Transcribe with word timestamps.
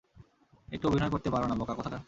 একটু 0.69 0.87
অভিনয় 0.87 1.09
করতে 1.09 1.29
পারো 1.29 1.45
না, 1.47 1.55
বোকা 1.55 1.73
কোথাকার? 1.73 1.99